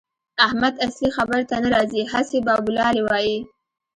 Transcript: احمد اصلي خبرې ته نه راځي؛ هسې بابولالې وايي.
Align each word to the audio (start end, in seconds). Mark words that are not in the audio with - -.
احمد 0.45 0.73
اصلي 0.87 1.09
خبرې 1.17 1.43
ته 1.49 1.55
نه 1.63 1.69
راځي؛ 1.75 2.01
هسې 2.13 2.37
بابولالې 2.47 3.01
وايي. 3.09 3.37